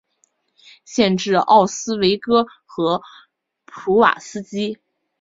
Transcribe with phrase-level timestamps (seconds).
[0.83, 3.03] 县治奥斯威戈和
[3.67, 4.79] 普瓦斯基。